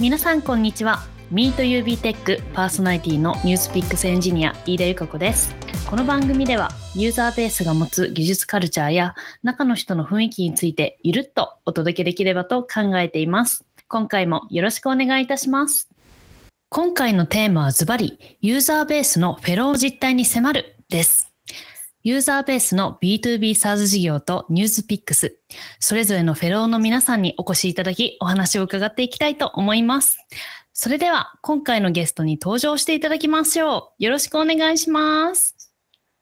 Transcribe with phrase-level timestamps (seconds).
[0.00, 1.00] 皆さんこんにちは。
[1.30, 5.54] MeetUB テックパーソナリティの NewsPicks エンジニア飯田由香子です。
[5.90, 13.66] この番組ではユーザーベースが持つ技術カルチャーや中の人の雰囲気についてゆるっとお届けできればと考えています。
[13.88, 15.90] 今回もよろしくお願いいたします。
[16.70, 21.29] 今回のテーマはズバリユーザーベースのフェロー実態に迫るです。
[22.02, 25.36] ユーザーベースの B2B SaaS 事業と NewsPicks、
[25.80, 30.16] それぞれのフェローの皆さんにお越しいただき、お話を伺っていきたいと思います。
[30.72, 34.02] それでは、今回のゲストに登場していただきましょう。
[34.02, 35.54] よろしくお願いします。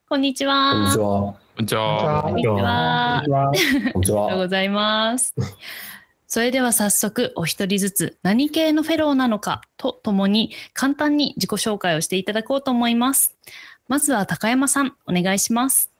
[0.09, 0.73] こんにちは。
[0.75, 1.33] こんにちは。
[1.55, 2.23] こんにちは。
[2.25, 3.23] こんにちは。
[3.93, 4.45] こんにちおはようは。
[4.45, 5.33] ございます。
[6.27, 13.35] それでは早速お一人ずつ何系のフェローなのかとともに簡単に自己紹介をしていただこうと思います。
[13.89, 15.91] まずは高山さん、お願いします。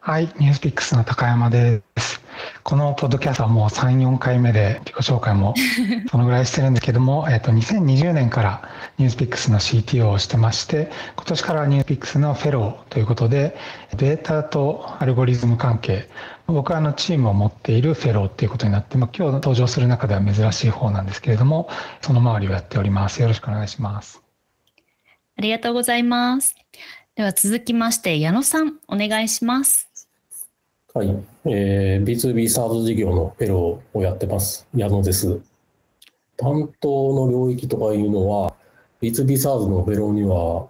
[0.00, 2.22] はい、ニュースピックスの高山です。
[2.62, 5.52] このポッドキャストはもう3、4回目で自己紹介も
[6.10, 13.54] そのぐらいしてるんですけども、えっと、2020年からニュースピックスの CTO をしてまして、今年からニュースピックスのフェローということで、
[13.98, 16.08] データとアルゴリズム関係、
[16.46, 21.68] 僕はあのチームを持っているフェローっていうことになって、まあ、今日登場する中では珍しい方なんですけれども、
[22.00, 23.20] その周りをやっております。
[23.20, 24.23] よろしくお願いします。
[25.36, 26.54] ありがとうございます。
[27.16, 29.88] では続きまして矢野さん、お願いします。
[30.94, 31.08] はい、
[31.46, 34.66] えー、B2B サード事業のフェローをやってます。
[34.76, 35.40] 矢野です。
[36.36, 38.54] 担当の領域とかいうのは、
[39.02, 40.68] B2B サードのフェローには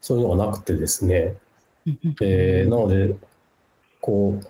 [0.00, 1.34] そういうのがなくてですね、
[2.22, 3.14] えーなので、
[4.00, 4.40] こ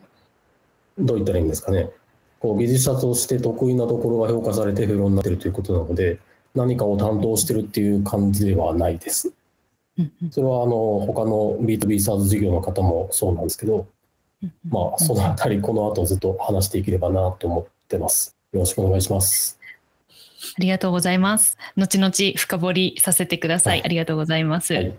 [0.96, 1.90] う、どう言ったらいいんですかね。
[2.38, 6.20] こう技術者として得意なところが評価されてフェローになっているということなので、
[6.54, 9.32] 何かを担当してるっていう感じではないです。
[10.30, 13.86] それはあの他の B2B サード事業の方もそうなんですけど、
[14.68, 18.36] まあ、そのあたり、この後ずっと話していければなと思ってます。
[18.52, 19.58] よろしくお願いします。
[20.56, 21.58] ありがとうございます。
[21.76, 23.78] 後々深掘りさせてください。
[23.80, 24.74] はいありがとうございます。
[24.74, 24.94] はい、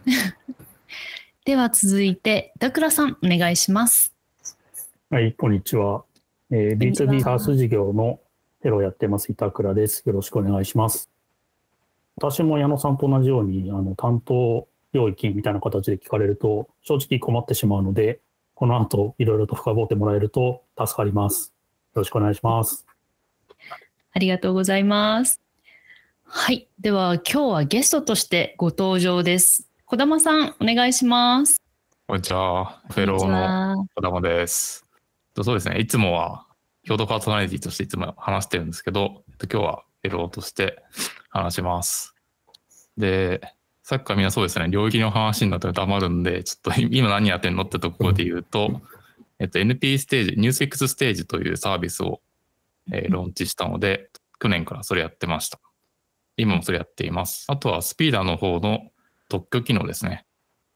[1.45, 4.13] では続いて板倉さん、お願いします。
[5.09, 6.03] はい、こんにちは。
[6.51, 8.19] えー、こんにちは B2B サース事業の
[8.61, 10.03] フェローをやってます板倉です。
[10.05, 11.09] よろしくお願いします。
[12.17, 18.19] 私も矢野さんと同じようにあの担当領域みたいな形で聞かれると正直困ってしまうので、
[18.55, 21.53] この後いろいろと深掘ってもらえると助かります。
[21.95, 22.85] よろしくお願いします。
[24.13, 25.41] ありがとうございます。
[26.23, 26.67] はい。
[26.79, 29.67] では今日はゲストとしてご登場です。
[29.85, 31.61] 小玉さん、お願いします。
[32.07, 32.81] こんにちは。
[32.89, 33.87] フェローのの。
[33.95, 34.85] 小玉です。
[35.33, 35.79] とそうですね。
[35.79, 36.45] いつもは
[36.85, 40.83] 共同パーソナリティとしていつも話してるんですけど、えっと今日はフェローとして
[41.29, 42.15] 話します。
[42.97, 43.41] で、
[43.83, 48.81] さっきからみんなそうですね、領域の話になったら黙るんで、ちょっと 今何やってんのってところで言うと、
[49.39, 52.21] えっと NP ステージ、ニュースフィックスステージというサービスを、
[52.91, 54.09] えーローンチしたので、
[54.39, 55.59] 去年からそれやってました。
[56.37, 57.45] 今もそれやっています。
[57.47, 58.91] あとはスピーダーの方の
[59.29, 60.25] 特許機能ですね。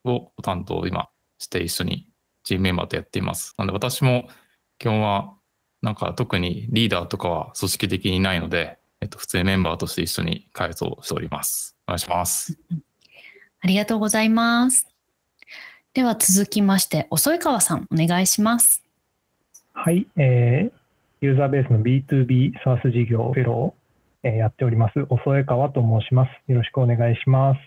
[0.05, 2.07] を担当今して一緒に
[2.43, 3.55] チームメンバーとやっています。
[3.57, 4.27] なので私も
[4.77, 5.33] 基本は
[5.81, 11.75] なんか特にリーダーとかは組織的にいないので、えっと、普通にメンバーとして一緒に開発をしております。
[11.87, 12.57] お願いします。
[13.65, 14.87] ありがとうございます。
[15.95, 18.83] では続きまして、遅い川さん、お願いします。
[19.73, 20.71] はい、えー
[21.21, 26.51] ユーザーベースの B2B サース事業フェロー、えーやっております、遅江川と申します。
[26.51, 27.59] よろしくお願いします。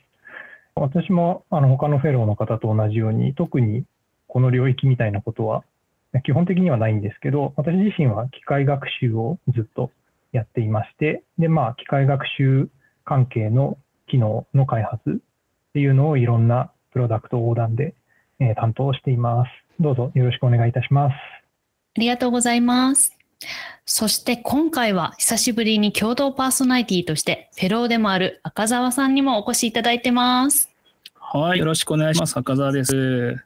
[0.76, 3.84] 私もあの他のフェローの方と同じように、特に
[4.28, 5.64] この領域みたいなことは
[6.22, 9.90] 基本的にはないんですけど、私自身は機械学習をずっと
[10.30, 12.70] やっていまして、で、まあ、機械学習
[13.04, 15.20] 関係の機能の開発
[15.78, 17.94] っていうのをいろんなプロダクト横断で、
[18.40, 19.50] えー担当しています。
[19.78, 21.12] どうぞよろしくお願いいたします。
[21.12, 23.16] ありがとうございます。
[23.86, 30.68] そして今回は久しぶりに共同パーソナリティとしてフェローでもある赤澤さんにもお越しいただいてます。
[31.14, 32.36] はい、よろしくお願いします。
[32.36, 33.36] 赤澤です。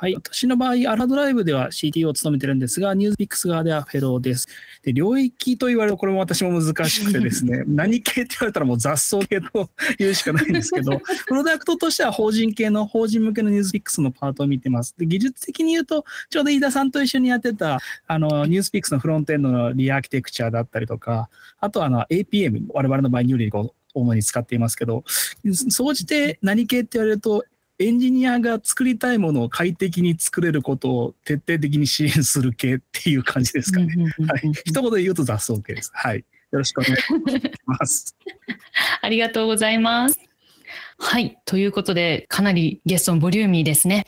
[0.00, 4.46] はい、私の場合、アルファドライブでは CTO を務めてるんですが、 NewsPicks 側ではフェローです。
[4.84, 14.94] で、領域と言われると、これも私も難しくてですね、 何系って言われたらもう雑草系と言うしかないんですけど、 プロダクトとしては法人系の、法人向けの NewsPicks のパートを見てます。
[14.96, 21.28] で、技術的に言うと、ちょうど飯田さんと一緒にやってた、あの、 NewsPicks のフロントエンドのリアーキテクチャだったりとか、
[21.58, 25.02] あとはあの APM、我々の場合、 New Relic を主に使っていますけど、
[25.70, 27.44] 総じて何系って言われると、
[27.80, 33.86] エンジニアが作りたいものを快適に作れることを徹底的に支援する系っていう感じですかね。
[34.28, 34.52] はい。
[34.64, 35.92] 一言で言うと雑草系です。
[35.94, 36.18] はい。
[36.18, 36.24] よ
[36.58, 38.16] ろしくお願いします。
[39.00, 40.18] ありがとうございます。
[40.98, 41.38] はい。
[41.44, 44.04] ということで、かなりゲストのボリューミーですね。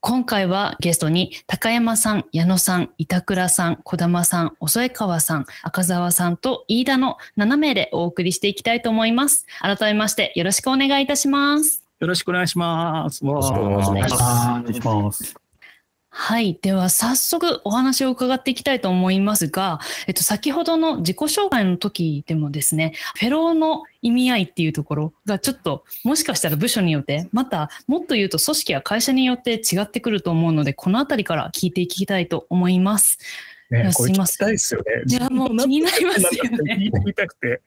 [0.00, 9.44] 今回はゲストに高山さん、矢野さん、板倉さん、小玉さん、細江川さん、赤澤さんと飯田の7名でお送りしていきたいと思います。
[9.60, 11.87] 改めましてよろしくお願いいたします。
[12.00, 13.24] よろしくお願いします。
[13.24, 15.34] ろしくお願いします。
[16.10, 16.58] はい。
[16.60, 33.18] では、早速お話を伺っていきたいと思いますが、えっと、先ほどの自己紹介の時でもですね、フェローの意味合いっていうところがちょっと、もしかしたら部署によって、また、もっと言うと組織や会社によって違ってくると思うので、このあたりから聞いていきたいと思います。
[33.70, 34.86] いやね、すいませんたいですよね。
[35.06, 37.60] いやもう気になりますよね聞いてみたくて。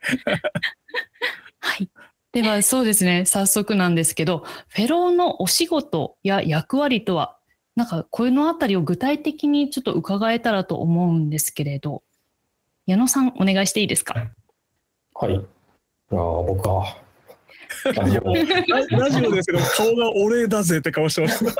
[1.60, 1.90] はい。
[2.34, 3.26] では、そうですね。
[3.26, 7.38] 早速なんですけど、フェローのお仕事や役割とは、
[7.76, 12.04] なんか、このあたりを具体的にちょっと伺えたらと思うんですけれど、
[12.86, 14.14] 矢野さん、お願いしていいですか？
[15.14, 15.34] はい。
[15.34, 15.36] あ
[18.10, 18.34] いやの
[18.92, 21.46] ララジオですけど、顔が俺だぜって顔してます。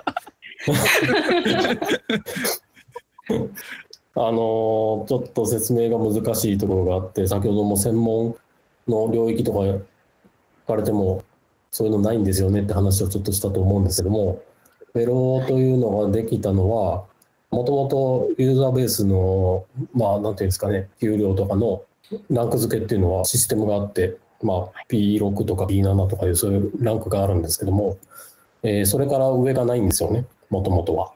[4.14, 8.36] あのーちょっと説明が難しいところがあって、先ほども専門
[8.88, 9.82] の領域とか聞
[10.72, 11.24] かれても、
[11.72, 14.42] そういうのないんですよねって話をちょっとしたと思うんですけども、
[14.94, 17.06] フェロというのができたのは、
[17.50, 21.84] もともとユーザーベースの、まあ、なんていうんですかね、給料とかの
[22.30, 27.98] ランク付けっていうのはシステムがあって、まあ、P6 とか B7 とかいうそういうランクがあるんですけども、
[28.64, 31.14] えーそれから上がないんですよね、もともとは。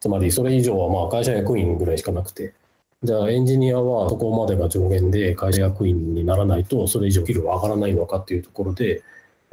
[0.00, 2.54] つまりそれ以上はまあ会社役員ぐらいしかなくて、
[3.02, 9.02] じゃあエンジニアはそこまでが上限で会社役員にならないとそれ以上給料上がらないのかっていうところで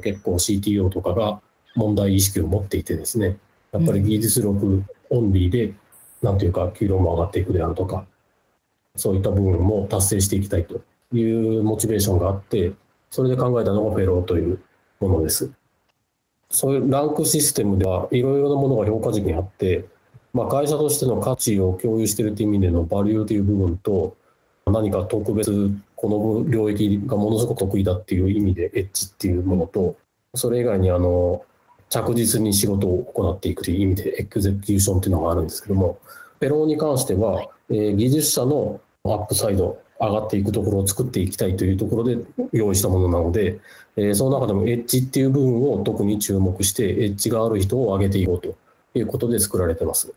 [0.02, 1.40] 結構 CTO とかが
[1.74, 3.38] 問題意識を持っていてですね、
[3.72, 5.72] やっぱり技術力オンリーで
[6.22, 8.04] なんていうか給料も上がっていくであるとか、
[8.96, 11.22] そういった部分も達成していきたいとい
[11.58, 12.72] うモチベーションがあって、
[13.10, 14.58] それで考えたのがフェローという
[15.00, 15.50] ものです。
[16.50, 19.86] そういうランクシステムではいろいろなものが評価軸にあって、
[20.32, 24.16] まあ、会社としての価値を共有しているという意味でのバリューという部分と、
[24.66, 29.96] 何か特別この領域がものすごく得意だっていう意味でエッジっていうものと、
[30.34, 31.44] それ以外にあの
[31.90, 35.98] 着実に仕事を行っていくという意味で execution っていうのがあるんですけども、
[36.40, 42.18] フェローに関しては、え技術者のアップサイド、上がっていくところを作っていきたいというところで
[42.52, 43.60] 用意したものなので、
[43.96, 48.56] えーその中でもエッジっていう部分を特に注目して、エッジがある人を上げていこうと
[48.98, 50.12] いうことで作られてます。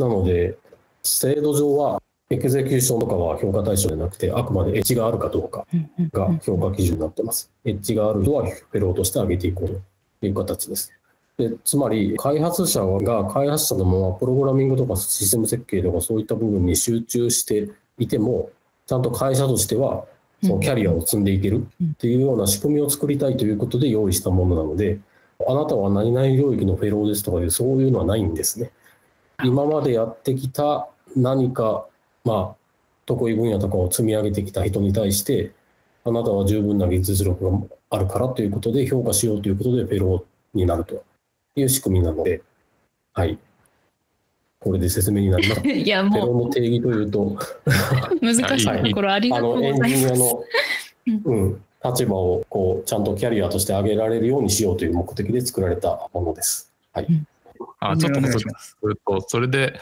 [0.00, 0.58] なので、
[1.02, 5.66] 制度上はエクゼキューションとかは評価対象じゃなくて、あくまでエッジがあるかどうか
[6.12, 7.50] が評価基準になってます。
[7.64, 9.82] エッジがある人はフェローとして上げていこう
[10.20, 10.92] という形です。
[11.36, 18.50] でつまり、開発者が開発者のままプログラミングとかシステム設計とかそういった部分に集中していても、
[18.86, 20.04] ちゃんと会社としては
[20.42, 24.98] そのキャリアを積んでいけるっていうような仕組みを作りたいということで用意したものなので、
[25.48, 28.70] あなたは何々領域のフェローですとかいうそういうのはないんですね。
[29.44, 31.86] 今までやってきた何か、
[32.24, 32.56] まあ、
[33.06, 35.52] 得意分野とかを積み上げてきた人に対して、
[36.04, 37.58] あなたは十分な技術力が
[37.90, 41.02] あるからということで評価しようということでフェローになると
[41.56, 42.42] いう仕組みなので、
[43.12, 43.38] はい。
[44.60, 45.60] これで説明になります。
[45.66, 47.36] いや、フェロもーの定義というと、う
[48.20, 49.92] 難しいところありがあとうごのざいます。
[49.92, 50.44] エンジニアの、
[51.24, 56.70] うん、立場をこうちゃんとキャリアとして上げられるようにしようという目的で作られたものです。
[56.92, 57.06] はい。
[57.80, 59.80] あちょっと補足すすると、それで、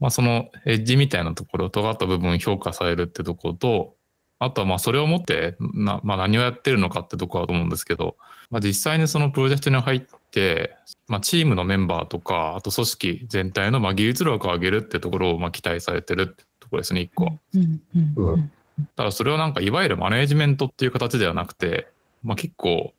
[0.00, 3.94] まあ、そのエッジみたいなところ、尖った部分を評価されるってところと、
[4.38, 8.16] あとはまあそれをもってな、まあ、何をやってるのかってところだと思うんですけど、
[8.50, 10.76] まあ、実際にそのプロジェクトに入って、
[11.08, 17.32] まあ、チームのメンバーとか、あと組織全体のまあ技術力を上げるってところをまあ期待されてるってところですね、一個は。
[17.54, 18.50] うん
[18.94, 21.88] ただそれはなんかいわゆるマネージメントっていう形ではなくて、
[22.22, 22.94] まあ、結構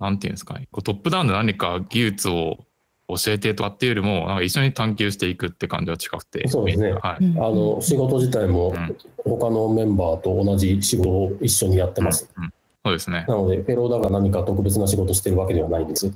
[0.00, 2.58] なんていうんですかねこうトップダウンで何か技術を
[3.08, 6.92] 教えてとかっていうよりもなんか一緒に探求していくって感じは近くてそうですね。
[6.92, 7.38] はい、うん。
[7.38, 8.96] あの仕事自体もうん。
[9.24, 12.30] 他のメンバーと同じ仕事を一緒にやってます。
[12.36, 12.44] うん。
[12.44, 12.52] うん。
[12.84, 13.24] そうですね。
[13.28, 16.10] なので、フェローだが何か特別な仕事をしてるわけではないんです。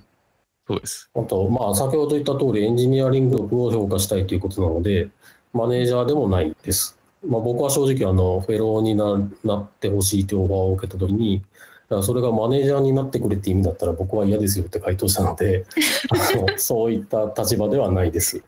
[0.66, 1.10] そうです。
[1.14, 5.08] あと、まあ、先ほど言った通り、エンジニアリング力を評価したいということなので、
[5.52, 6.96] マネージャーでもないです。
[7.26, 11.46] まあ、僕は正直、あの、フェローにななってほしいというオファーを受けたときに、だ
[11.92, 15.64] からそれがマネージャーになってくれって意味だったら僕は嫌ですよって回答したので、
[16.10, 18.42] あのそういった立場ではないです。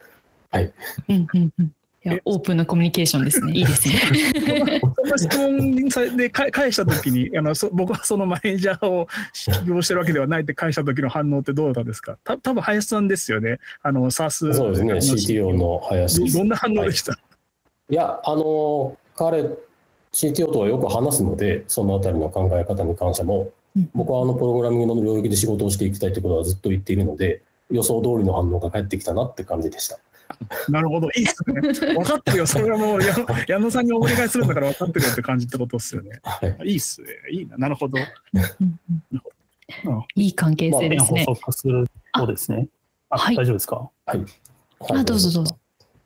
[0.50, 0.72] はい。
[1.08, 1.72] うんうんうん
[2.06, 3.52] いやオープンなコミュニケーションですね。
[3.56, 3.94] いいですね。
[5.16, 12.18] 質問さでか返したときにあのそ、僕はそのマネージャーを起業してるわけではないって返した時の反応ってどうだったんですか？
[12.22, 16.34] た多分林さんですよね、あの SARS そうですね、CTO の林です。
[16.34, 17.18] どどんな反応でした、
[17.88, 19.48] いや、あの、彼、
[20.14, 23.50] CTO とはよく話すので、そのあたりの考え方に関しても、
[23.94, 29.98] 僕はあのプログラミングの領域で仕事をしていきたいということはずっと言っているので、予想通りの反応が返ってきたなって感じでした。
[30.68, 31.60] なるほど、いいっすね。
[31.94, 33.14] 分かってるよ、それはもう、や
[33.48, 36.20] 矢野さんにお願いするんだから分かってるよって感じってことですよね。
[36.22, 36.70] はい。
[36.70, 37.08] いいっすね。
[37.30, 37.98] いいな、なるほど。
[40.14, 41.24] いい関係性ですね。
[41.26, 42.68] 補足するとですね。
[43.10, 43.90] あ、はい大丈夫ですか？
[44.06, 44.24] はい。
[44.90, 45.56] あ、どうぞどうぞ。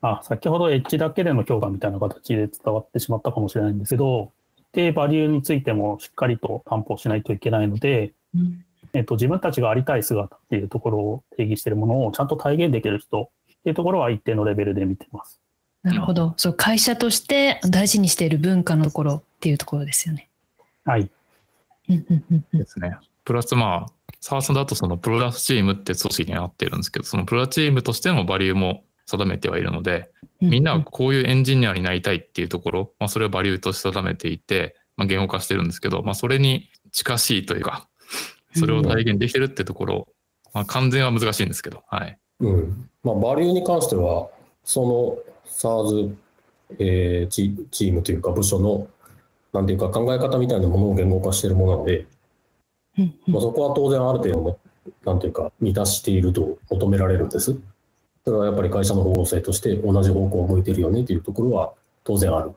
[0.01, 4.31] あ先ほどエッジだけでの評価みたいな形で伝わってしまったかもしれないんですけど、
[4.71, 15.39] で、バリューについてもしっかりと担保しないといけないので、うんえっと、自分たちがありたい姿っていうところを定義しているものをちゃんと体現できる人っていうところは一定のレベルで見てます。
[15.83, 16.33] なるほど。
[16.37, 20.29] そう、会社として大事にしている文化のところっていうところですよね。
[20.85, 21.09] はい。
[21.89, 22.97] うんうんうんうんですね。
[23.23, 37.87] プラスまあ、サースだとそのプロダクトチームって組織になってるんですけど、そのプロダクトチームとしてのバリューも定めてはいるので、みんながこういうエンジニアになりたいっていうところ、まあ、それをバリューとして定めていて、まあ、言語化してるんですけど、まあ、それに近しいというか、
[38.55, 40.07] それを体現できてるってところ、
[40.53, 42.17] まあ、完全は難しいんですけど、はい。
[42.41, 42.89] うん。
[43.03, 44.29] まあ、バリューに関しては、
[44.63, 45.17] その
[45.51, 46.15] SARS、
[46.77, 48.87] えーチチームというか部署の、
[49.53, 52.05] なんていうか考え方みたいなものを言語化しているものなので、
[53.27, 54.59] まあ、そこは当然ある程度の、
[55.05, 57.57] なんていうか、満たしていると求められるんです。
[58.29, 62.51] それはやっぱり会社の方向性として同じ方向を向いてるよねというところは当然ある。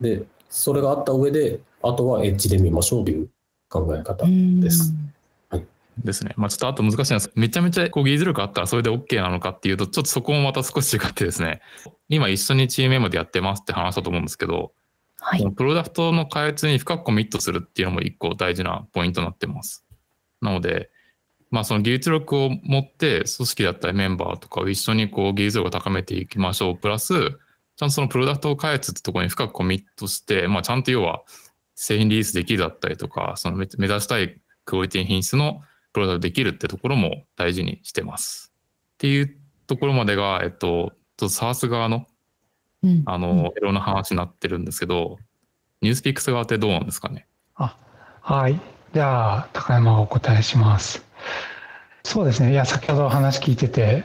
[0.00, 3.28] で、それがあった上で、あとはエッジで見ましょうという
[3.68, 4.92] 考え方です。
[5.98, 6.34] ですね。
[6.36, 11.60] まあちょっとあと難しいんですめちゃめちゃこう技術力あったらそれで OK なのかっていうと、ちょっとそこもまた少し違ってですね、
[12.08, 14.72] 今一緒にチームメンバーでやってますって話したと思うんですけど、
[15.20, 15.52] はいこの。
[15.52, 19.84] プロダクトの開発に深くコミットするっていうのも一個大事なポイントになってます。
[20.40, 20.90] なので、
[21.54, 26.76] まあその技術力を持って組織だったりメンバーとかを一緒にこう技術力を高めていきましょう。
[26.76, 31.22] プラス、ちゃんとそのプロダクトを開発ってところに深くコミットして、まあちゃんと要は
[31.76, 38.52] 製品リリースできるだったりとか、その目目指したいクオリティ品質のプロダクトできるってところも大事にしてます。
[38.94, 39.36] っていう
[39.68, 42.06] ところまでが、えっと、ちょっと SARS 側の
[42.82, 45.18] うんあの、いろんな話になってるんですけど、
[45.80, 47.26] ニュースピックス側ってどうなんですかね？
[47.54, 47.78] あ
[48.20, 48.60] はい。
[48.92, 51.04] じゃあ、高山がお答えします。
[52.04, 52.52] そうですね。
[52.52, 54.04] いや、先ほどお話聞いてて、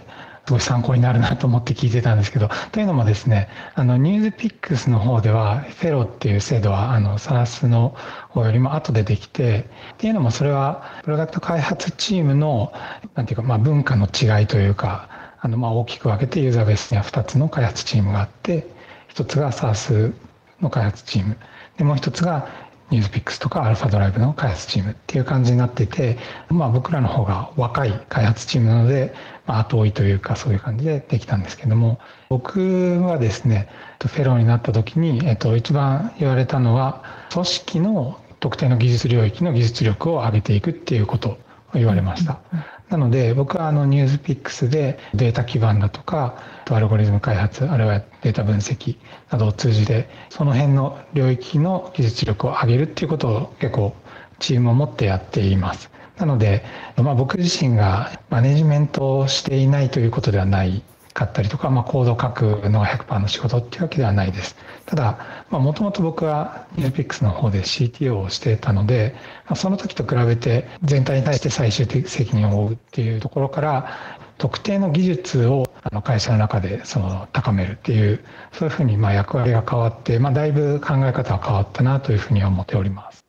[0.49, 7.95] すごい参考になるなと思って聞いてたんですけど、というのもですね、あの、ニュースピックスの方では、フェロっていう制度は、あの、サースの
[8.29, 12.73] 方よりも後でできて、っていうのもそれは、プロダクト開発チームの、
[13.13, 15.07] なんていうか、まあ、文化の違いというか、
[15.39, 18.65] あの、まあ、大きく分けてユーザーベースには2つの開発チームがあって、
[19.13, 20.13] 1つが SARS
[20.61, 21.37] の開発チーム、
[21.77, 22.47] で、もう1つが
[22.91, 26.17] ニュースピックスとかアルファドライブの開発チームっていう感じになっていて、
[26.49, 29.13] まあ、僕らの方が若い開発チームなので、
[29.45, 33.69] まあ、後追いというかそういう感じでできたんですけども僕はですね
[33.99, 41.37] フェローになった時に、えっと、一番言われたのは組織の特定の技術領域の技術力を上げていくっていうことを
[41.73, 42.39] 言われました。
[42.89, 46.41] なので僕はあのニュースピックスでデータ基盤だとか
[46.71, 48.97] アルゴリズム開発あるいはデータ分析
[49.31, 53.95] などを通じてその辺の領域の技術力を上げるっていうことを結構
[54.39, 55.91] チームを持ってやっています。
[56.17, 56.63] なので、
[56.97, 60.83] まあ、僕自身がマネジメントをしていないということではない
[61.19, 64.55] かったりとか、まあ、コードを書くのが100%の仕事っていうわけではないです。
[64.85, 73.97] ただ、もともと僕は NEPIX の方で CTO をしていたので、まあ、その時と比べて全体に対して最終的責任を負うっていうところから、
[74.37, 78.23] 特定の技術をあの会社の中でその高めるっていう、
[78.53, 83.25] そういうふうにまあ役割が変わって、まあ、だいぶ考え方は変わったなというふうに思っております。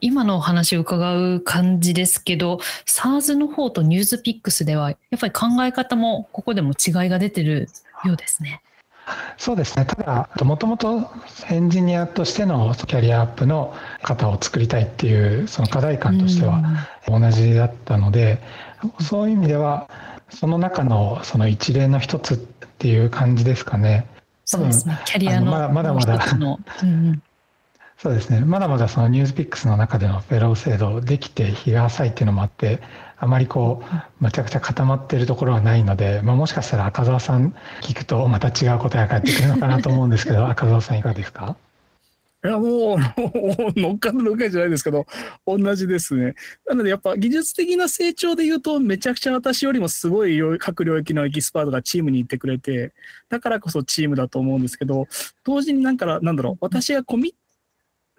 [0.00, 7.68] 今のお話を伺う感じですけど、SARS の方とニュースピックスでは、やっぱり考え方もここでも違いが出てる
[8.04, 8.62] ようですね。
[9.36, 9.86] そうですね。
[9.86, 11.10] ただ、もともと
[11.48, 16.62] エンジニアとしてのキャリアアップの方を作りたいっていう、その課題感としては
[17.08, 18.40] 同じだったので、
[19.00, 19.88] そういう意味では、
[20.28, 24.06] その中のその一例の一つっていう感じですかね。
[24.44, 25.00] そうですね。
[25.06, 26.58] キャリアのまだまだもう一つの。
[26.82, 27.22] うんうん
[28.02, 28.40] そうですね。
[28.40, 32.80] まだまだそのニュースピックスの中でのフェロー制度できて日が浅いっていうのもあって、
[33.18, 33.82] あまりこ
[34.20, 41.56] う、めちゃくちゃ固まっているところはないので、まあ、もしかしたら赤澤さん聞くとまた違う答えが返ってくるのかなと思うんですけど、 赤澤さんいかがですか？
[42.42, 42.98] いやもう、
[43.78, 45.04] 乗っかる乗っかりじゃないですけど、
[45.46, 46.34] 同じですね。
[46.66, 52.94] なのでやっぱ技術的な成長で言うと、めちゃくちゃ私よりもすごい領各領域のエキスパートがチームに行ってくれて、
[53.28, 55.06] だからこそチームだと思うんですけど、
[55.44, 57.34] 同時になんか、なんだろう、私がコミッ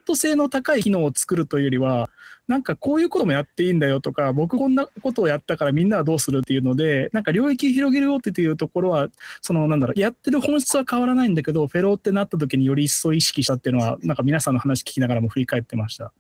[0.04, 2.10] ト性の高い機能を作るというよりは、
[2.48, 9.08] なんかこういうこともやっていいんだよとか、僕こんなことをやったからみんなはどうするっていうので、なんか領域広げるよっていうところは、
[9.42, 16.12] そのなんだろう、やってる本質は変わらないんだけど、フェローってなった時により一層意識したっていうのは、なんか皆さんの話聞きながらも振り返ってました。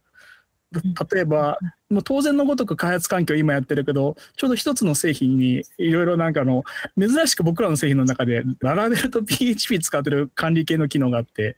[1.14, 1.60] 例えば、
[1.90, 6.64] もう当然のごとく開発環境今やってるけど、ちょうど一つの製品にいろいろなんかの、
[6.98, 11.58] 珍しく僕らの製品の中で、ララベルと PHP 使ってる管理系の機能があって、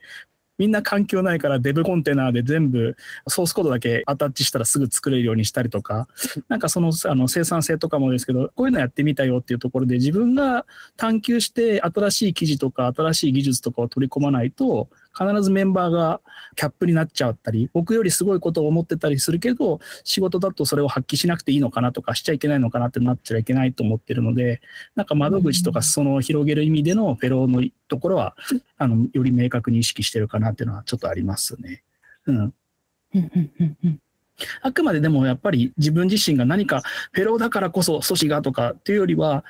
[0.58, 2.96] みんな環境ないからデブコンテナで全部
[3.28, 6.08] ソースコードだけアタッチしたらすぐ作れるようにしたりとか、
[6.48, 16.20] なんかそのあの生産性とかもですけど、こういうのやってみたよっていうところで自分が探求して新しい記事とか新しい技術とかを取り込まないと、必ずメンバーが
[16.56, 24.60] キャップになっちゃったり、僕よりすごいことを思ってたりするけど、仕事だとそれを発揮しなくていいのかなとか、しちゃいけないのかなってなっちゃいけないと思ってるので、
[24.94, 28.36] なんか窓口とかその広げる意味でのフェローのところは、
[28.76, 31.82] あの、より明確に意識してるかなっていうのはちょっとありますね。
[32.26, 32.54] うん。
[34.62, 39.44] あくまででもやっぱり自分自身が何かフェローだからこそ組織がとかっていうよりは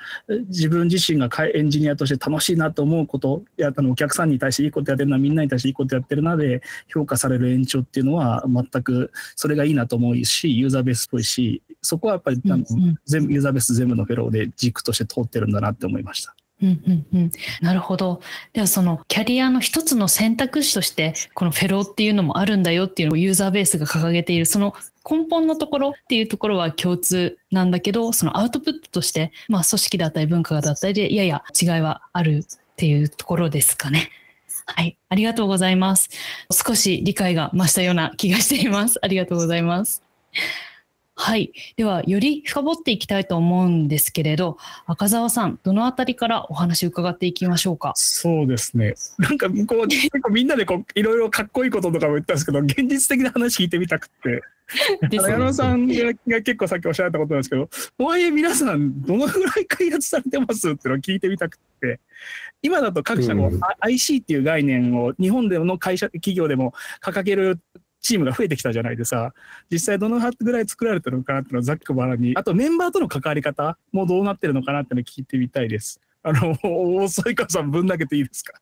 [0.47, 12.63] 自分自身がエンジニアとして楽しいなと思うことやあのお客さんに対していいことやってるなみんなに対していいことやってるなで評価される延長っていうのは全くそれがいいなと思うしユーザーベースっぽいしそこはやっぱりあの、
[13.05, 16.35] 全部ユーザーベース全部のフェローで軸として通ってるんだなって思いました。
[16.65, 17.31] うんうんうん、
[17.61, 18.21] なるほど。
[18.53, 24.73] ではそのキャリアの一つの選択肢としてこのフェローっていうのもあるんだよっていうのをユーザーベースが掲げているその
[25.09, 34.09] 根本のところっていうところは共通なんだけどそのアウトプットとして、まあ、組織だったり文化だったりでやや違いはあるっていうところですかね。
[34.65, 36.09] はい、ありがとうございます。
[36.51, 38.97] 少し理解が増したような気がしています。
[39.03, 40.01] ありがとうございます。
[41.17, 41.53] はい。
[41.77, 47.93] では、より深掘っていきたいと思うんですけれど、赤澤さん、どのあたりからお話伺っていきましょうか？
[47.95, 48.95] そうですね。
[49.17, 54.41] なんか、こう、 結構みんなでこう、いろいろかっこいいこととかも言ったんですけど、現実的な話聞いてみたくて。
[55.11, 55.93] 矢野さんが
[56.41, 57.69] 結構さっきおっしゃられたことなんですけど、
[57.99, 61.99] とはいえ皆さん、どのぐらい開発されてますっていうのを聞いてみたくて、
[62.63, 67.59] 今だと各社も IC っていう概念を日本での会社、企業でも掲げる
[68.05, 69.33] チームが増えてきたじゃないでさ、
[69.71, 75.99] 実際どのぐらい作られてるのかなっていうのをざっくばらに、あとメンバーとの関わり方もどうなってるのかなっていうのを聞いてみたいです。
[76.21, 78.61] あの、大添川さんぶん投げていいですか？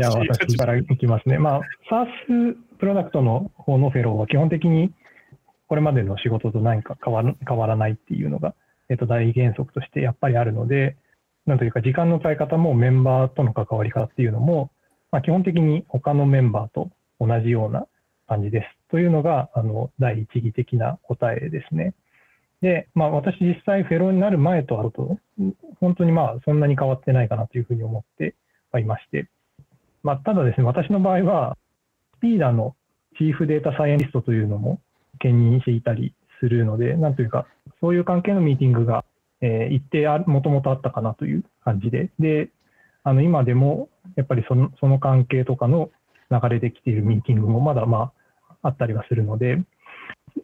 [0.00, 1.38] じゃあ私からいきますね。
[1.38, 4.92] まあ、SARS プロダクトの方のフェローは基本的に
[5.68, 8.56] これまでの仕事と何か変わら変わらないっていうのが、
[8.90, 10.96] えっと、大原則としてやっぱりあるので、
[11.46, 14.72] なんというか時間の使い方もメンバーとの関わり方っていうのも、
[15.12, 17.86] まあ、基本的に他のメンバーと同じような
[18.28, 18.90] 感じです。
[18.90, 21.94] というのが、あの、第一義的な答えですね。
[22.60, 25.18] で、まあ、私実際フェローになる前とあると、
[25.80, 28.34] 本当にまあ、そんなに変わってないかなというふうに思って
[28.70, 29.28] はいまして、
[30.02, 31.56] まあ、ただですね、私の場合は、
[32.18, 32.76] スピーダーの
[33.18, 34.80] チーフデータサイエンティストというのも
[35.18, 37.46] 兼任していたりするので、なんというか、
[37.80, 39.04] そういう関係のミーティングが、
[39.40, 42.50] えー、一定もともとあったかなという感じで、で、
[43.04, 45.90] あの今でもやっぱりそのその関係とかの
[46.40, 48.12] 流れできているミーティングもまだま
[48.62, 49.58] ああったりはするので、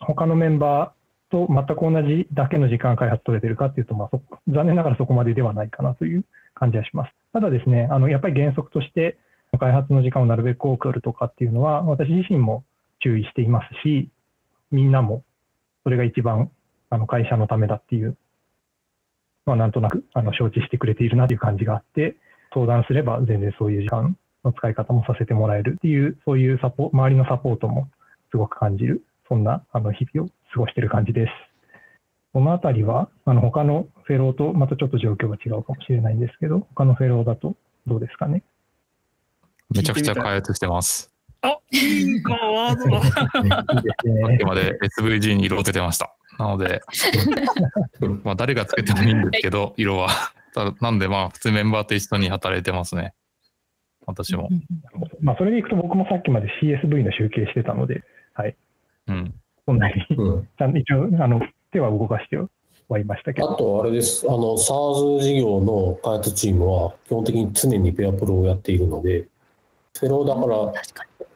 [0.01, 6.25] 他のメンバーと全く同じだけの時間開発取れてるかっていうと、まあそ、残念ながらそこまでではないかなという
[6.55, 7.13] 感じはします。
[7.33, 9.19] ただですね、あのやっぱり原則として、
[9.59, 12.65] 開発の時間をなるべく多く取るとかっていうのは、私自身も
[13.01, 14.11] 注意していますし、
[14.71, 15.25] みんなも
[15.85, 16.51] それが一番
[16.91, 18.17] あの会社のためだっていう、
[19.47, 22.17] まあ、なんとなくあの承知してくれているなという感じがあって、
[22.53, 24.17] 相談すれば全然そういう時間
[24.49, 27.89] の使い方もさせてもらえるっていう、そういうサポ周りのサポートも
[28.31, 31.33] すごく感じる、そんなあの日々を過ごしている感じです。
[32.33, 37.57] このあたりは、あの他のフェローとまたちょっと状況が違うかもしれないんですけど、他のフェローだと
[37.87, 38.43] どうですかね？
[39.75, 41.13] めちゃくちゃ開発してます。
[41.43, 43.03] あ、いいか、 ワードだ。
[43.03, 46.15] さっきまで SVG に色をつけてました。
[46.39, 46.81] なので、
[48.25, 50.09] まあ誰がつけてもいいんですけど、色は。
[50.81, 53.15] なんでまあ普通メンバーと一緒に働いてますね。
[54.09, 54.49] 私も。
[55.21, 58.57] まあ、それでいくと僕もさっきまで CSV の集計してたので、はい。
[59.09, 59.35] うん。
[59.67, 60.49] そんなに、うん、
[60.81, 61.41] 一応、あの、
[61.73, 62.39] 手は動かして
[62.89, 63.53] はいましたけど。
[63.53, 64.27] あと、あれです。
[64.27, 69.29] あの、SARS 事業の開発チームは、基本的に常にペアプロをやっているので、
[69.99, 70.73] フェローだから、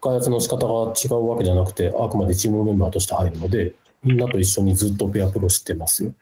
[0.01, 6.15] 開発の仕方が違うわけじゃなくて、あくまでチームメンバーとして入るので、みんなと一緒にずっとペアプロしてますよ。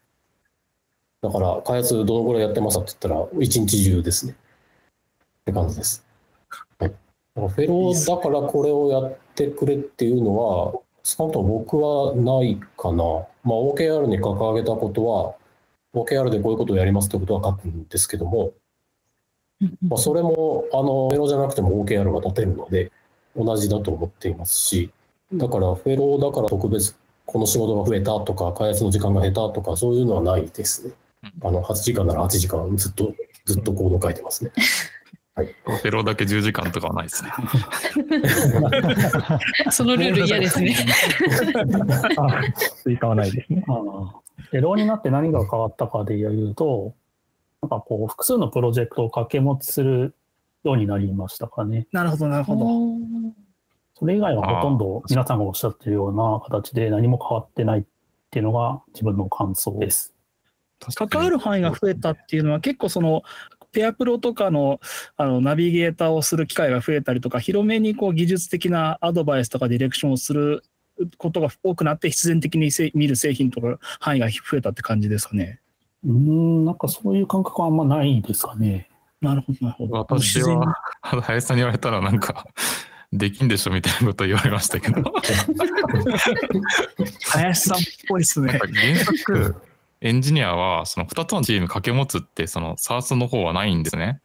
[1.22, 4.32] だから、開発どのぐらいやってますかって言ったら、一日中ですね。
[4.32, 6.09] って感じです。
[7.34, 13.04] フェローだからこれをやってくれっていうのは、少なくとも僕はないかな。
[13.44, 15.34] まあ、OKR に掲げたことは、
[15.94, 18.52] OKR でこういうことをやりますってことは書くんですけども、
[19.82, 22.90] まあ、それも、あの、フェローじゃなくても OKR が立てるので、
[23.36, 24.90] 同じだと思っていますし、
[25.32, 26.96] だからフェローだから特別
[27.30, 30.94] この仕事が増えたとか、開発の時間が減ったとか、そういうのはないですね。
[31.42, 33.14] あの、8時間なら8時間ずっと、
[33.44, 34.50] ずっとコード書いてますね。
[35.46, 37.30] フェローだけ10時間とかはないですね。
[39.70, 40.74] そのルール嫌ですね。
[42.18, 42.42] あ、
[42.82, 43.64] 追加はないですね。
[44.52, 46.94] で、ローになって何が変わったかで言うと、
[47.62, 50.14] なんかこう、複数のプロジェクトを掛け持ちする
[50.64, 51.86] ようになりましたかね。
[51.92, 53.34] なるほど、なるほど。
[53.98, 57.84] それ以外はほとんど皆さんがおっしゃってるような形で何も変わってないっ
[58.30, 60.14] ていうのが自分の感想です。
[60.94, 63.22] 関わる範囲が増えたっていうのは結構その
[63.72, 64.80] ペアプロとかの
[65.16, 70.64] あのナビゲーターをする機会が増えたりとか広めにこう技術的なアドバイスとかディレクションをする
[71.16, 75.60] ことが多くなって必然的にせ見る製品とか範囲が増えたって感じですかね。
[76.04, 78.88] うーん、なんかそういう感覚はあんまないですかね。
[79.20, 79.98] なるほどなるほど。
[79.98, 82.46] 私は、林さんに言われたらなんか、
[83.12, 85.02] できんでしょみたいなこと言われましたけど。
[87.28, 89.56] 林さんっぽいですね原則、
[90.00, 94.20] エンジニアはその2つのチーム掛け持つって、その SARS の方はないんですね。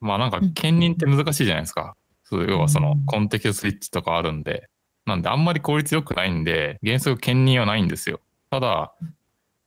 [0.00, 1.94] まあなんか、兼任って難しいじゃないですか。
[2.24, 4.68] そう要はそのコンテキストスイッチとかあるんで。
[5.06, 8.20] なんであんまり効率良くないんで、原則兼任はないんですよ。
[8.50, 8.94] ただ、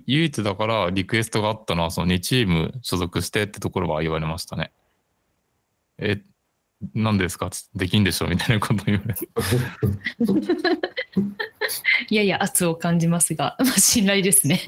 [0.05, 4.71] 唯一だからリクエストがあったのは、その2チーム所属してってところは言われましたね。
[5.97, 6.21] え、
[6.93, 7.49] なんでですか？
[7.75, 9.27] できんでしょみたいなこと言われて。
[12.09, 14.59] いやいや、圧を感じますが、 まあ、信頼ですね。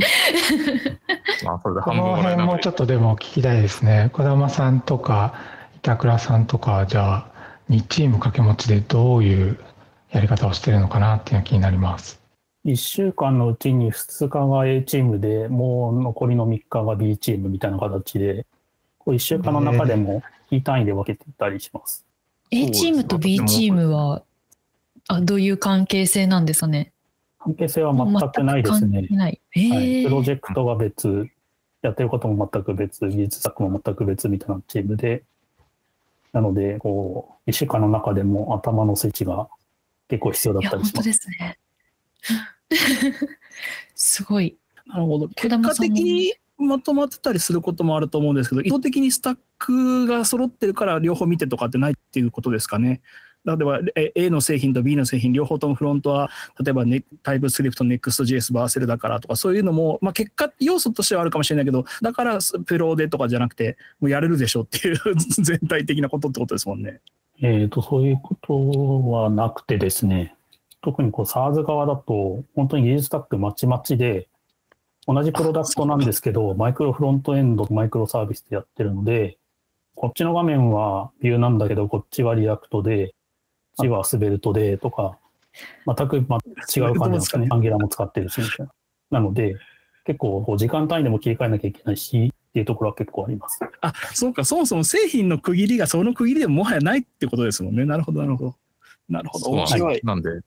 [1.43, 4.09] まあ、それでこ半分の辺もちょっとでも聞きたいですね。
[4.13, 5.33] 児玉さんとか
[5.77, 7.27] 板倉さんとかじゃあ
[7.69, 9.59] 2チーム掛け持ちでどういう
[10.11, 12.21] やり方をしてるのかなっていうのが気になります。
[12.65, 18.45] 1週間のうちに2日が A チームで、もう残りの3日が B チームみたいな形で、
[18.97, 20.23] こう1週間の中でも
[20.59, 22.05] 非単位で分けてたりします。
[22.51, 24.23] A チームと B チームは、
[25.07, 26.91] あどういう関係性なんですかね？
[27.39, 29.15] 関係性は全くないですね全く関係。
[29.15, 29.41] ない。
[29.55, 31.27] えはい、ープロジェクトが別、
[31.81, 35.23] やってることも全く別、技術作も全く別みたいなチームで、
[36.33, 39.47] なので、こう、1週間の中でも頭の設置が
[40.09, 40.93] 結構必要だったりします。
[40.95, 41.59] 本当ですね。
[43.95, 44.57] すごい。
[44.87, 45.27] なるほど。
[45.29, 53.01] 結果的にまとまってたりすることもあると思うんですけど、意図的にスタックが揃ってるから両方見てとかってないっていうことですかね。
[53.45, 53.79] 例えば
[54.15, 64.97] A の製品と B の製品両方ともフロントは例えば、ね、タイプスクリプト Next.js バーセルだからとかそういうのも、まあ、結果要素としてはあるかもしれないけどだからプロでとかじゃなくてもうやれるでしょっていう
[65.43, 67.01] 全体的なことってことですもんね。
[67.41, 70.35] えっ、と、そういうことはなくてですね、
[70.81, 74.29] 特にこう SARS 側だと、本当に技術タックまちまちで、
[75.07, 79.37] 同じプロダクトなんですけど、マイクロフロントエンド、マイクロサービスでやってるので、
[79.95, 83.13] こっちの画面は Vue なんだけど、こっちは React で、
[83.77, 85.17] こっちは Svelte でとか、
[85.85, 86.37] 全くま
[86.75, 87.47] 違う感じなんですかね。
[87.49, 88.73] Angular も使ってるし、みたいな。
[89.11, 89.55] なので、
[90.05, 93.59] 結構こう時間単位でも切り替えなきゃいけないし、っていうところは結構あります。
[93.81, 97.85] あそうかそもそも製品の区切りがその区切りでももはやないってことですもんね。
[97.85, 98.55] なるほどなるほど。
[99.09, 99.99] なるほどそう。
[100.03, 100.41] なんで、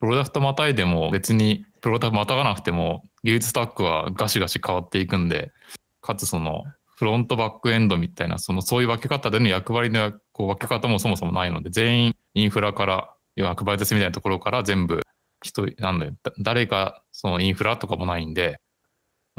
[0.00, 5.52] プロダクトまたいでも別にプロダクトまたがなくても技術スタックはガシガシ変わっていくんで、
[6.00, 6.64] かつその
[6.96, 15.02] フロントバックエンドみたいな、そのそういう分け方での役割のこう分け方もそもそもないので、全員インフラから、要はクバイトスみたいなところから全部
[15.42, 18.60] 人、なんで、だ誰がそのインフラとかもないんで、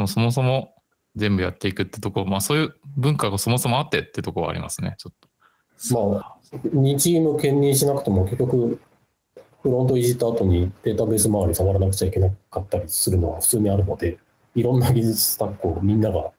[0.05, 0.75] そもそも
[1.15, 6.11] 全部やっていくってとこ、まあそういう文化がそもそもあってってとこはありますね、ちょっと。
[6.11, 8.79] まあ、2チーム兼任しなくても結局、
[9.65, 14.19] フロントいじった後にデータベース周り触らなくちゃいけなかったりするのは普通にあるので、
[14.53, 16.31] いろんな技術スタックをみんなが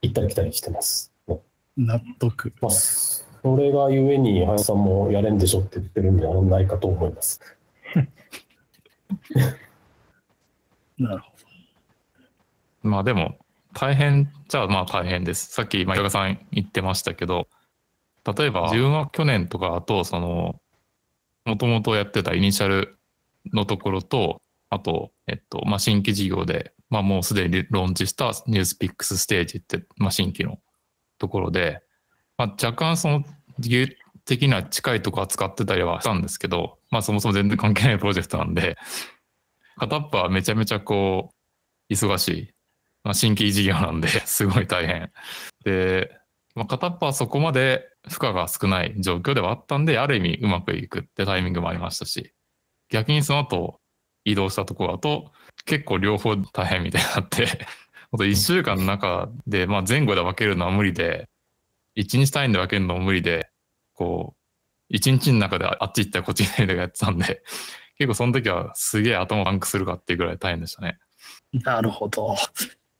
[0.00, 1.12] 行ったり来たりしてます。
[1.76, 2.52] 納得。
[2.60, 3.18] まあ、そ
[3.56, 7.40] れがゆえに、林さんもやれんでしょって言ってるんじゃないかと思います。
[10.98, 11.32] なるほ
[12.84, 13.38] まあでも、
[13.74, 15.48] 大変じゃあまあ大変です。
[15.52, 17.48] さっき、まあ、伊賀さん言ってましたけど、
[18.38, 20.60] 例えば自分は去年とかだと、その、
[21.48, 22.98] もともとやってたイニシャル
[23.54, 30.58] のところと、あと、えっと、まあ、新規事業で、まあ、もうすでにローンチしたニュースピックスステージって、まあ、新規の
[31.18, 31.80] ところで、
[32.36, 33.24] まあ、若干その、
[33.58, 33.86] 事業
[34.26, 38.76] 的な近いとこ扱ってたりはしたんですけど、まあ、そもそも全然関係ないプロジェクトなんで、
[39.78, 41.32] 片っぽはめちゃめちゃこ
[41.88, 42.50] う、忙しい。
[43.04, 45.10] まあ、新規事業なんで、すごい大変。
[45.64, 46.10] で、
[46.58, 52.32] まあ、片っぽはそこまで負荷が少ない状況ではあったんで、ある意味うまくいくってタイミングもありましたし、
[52.90, 53.80] 逆にその後
[54.24, 55.30] 移動したところだと、
[55.64, 57.46] 結構両方大変みたいになって、
[58.10, 61.28] ほんと1週間の中で、まあ、前後で分けるのは無理で、
[61.96, 63.50] 1日単位で分けるのも無理で、
[63.94, 64.34] こ
[64.90, 67.42] う、1日の中であっち行ったりこっち行ったりとかやってたんで、
[67.98, 70.98] 結構その時はすげえ頭パンクするかっていうぐらい大変でしたね。
[71.52, 72.36] なるほど。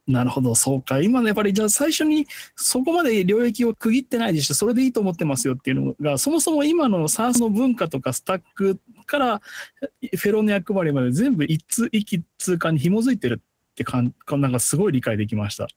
[0.09, 1.01] なるほど、そうか。
[1.03, 15.69] 今のやっぱり、じゃあ最初にそこまで領域を区切ってないでしょ、それでいいと思ってますよっていうのが、そもそも今の SARS の文化とかスタックからフェローの役割まで全部一通一通過に紐づいてるってかん、なんかすごい理解できました。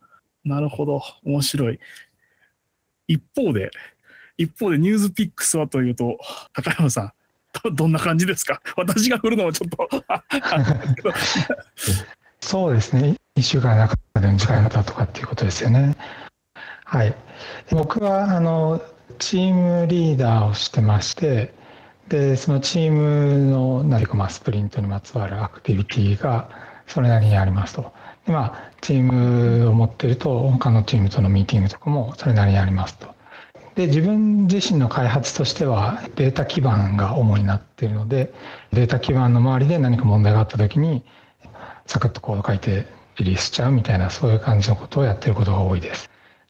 [0.46, 1.80] なるほど、面白い。
[3.08, 3.70] 一方で、
[4.38, 6.18] 一方でニュースピックスはというと、
[6.54, 7.12] 高山さん、
[7.64, 8.62] どどんな感じですか？
[8.78, 9.90] 私が振るのはちょっと
[12.42, 13.16] そうですね。
[13.38, 15.96] 1週間の中での使い方とかっていうことですよね。
[16.86, 17.16] はい。
[17.72, 18.82] 僕は、あの、
[19.20, 21.54] チームリーダーをしてまして、
[22.10, 26.50] で、そのチームの何かまあスプリントにまつわるアクティビティが
[26.88, 27.94] それなりにありますと。
[28.26, 33.12] で、まあ、チームを持ってると、他のチームとのミーティングとかもそれなりにありますと。
[33.76, 38.34] で自分自身の開発としてはデータ基盤が主になっているので
[38.74, 41.04] データ基盤の周りで何か問題があった時に
[41.86, 42.86] サクッとコード書いて
[43.18, 46.10] リリースしちゃうみたいなそういう感じのことをやってることが多いです。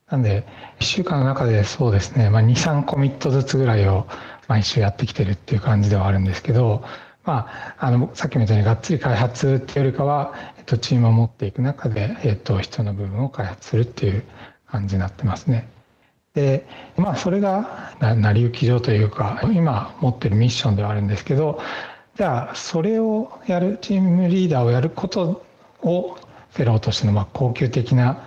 [0.10, 0.46] なんで
[0.80, 4.08] 1週間の中でそうですね、まあ、23コミットずつぐらいを
[4.48, 6.84] 毎週やってきてるっていう感じではあるんですけど、
[7.24, 14.24] まあ、あのさっきみたいにがっつり開発っていうよりかは、えっと、チームを持っていく中で、えっと、必要な部分を開発するっていう
[14.68, 15.70] 感じになってますね。
[16.34, 16.66] で
[16.96, 21.60] まあそれが成り行き上というか今持ってるミッションではあるんですけど
[22.22, 25.44] じゃあそれをやるチームリーダーをやること
[25.82, 26.20] を
[26.52, 28.24] フェローとしてのまあ恒久的な